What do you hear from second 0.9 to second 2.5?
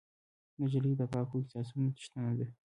د پاکو احساسونو څښتنه ده.